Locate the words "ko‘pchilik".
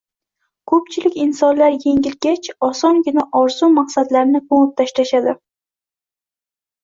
0.69-1.17